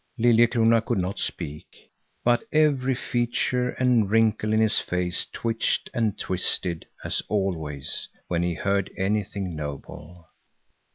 [0.17, 1.91] Liljekrona could not speak,
[2.23, 8.55] but every feature and wrinkle in his face twitched and twisted as always when he
[8.55, 10.27] heard anything noble.